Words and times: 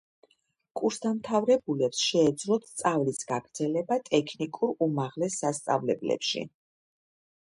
კურსდამთავრებულებს 0.79 1.99
შეეძლოთ 2.05 2.65
სწავლის 2.69 3.21
გაგრძელება 3.33 3.99
ტექნიკურ 4.11 4.75
უმაღლეს 4.89 5.41
სასწავლებლებში. 5.45 6.43